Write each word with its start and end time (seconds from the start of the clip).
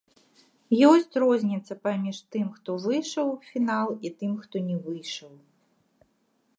Ёсць 0.91 1.19
розніца 1.23 1.77
паміж 1.85 2.17
тым, 2.37 2.47
хто 2.55 2.69
выйшаў 2.87 3.27
у 3.35 3.39
фінал, 3.51 3.87
і 4.09 4.15
тым, 4.23 4.33
хто 4.45 4.55
не 4.73 4.77
выйшаў. 4.89 5.33